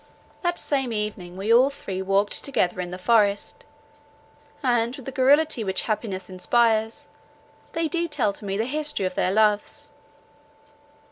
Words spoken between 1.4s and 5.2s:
all three walked together in the forest, and, with the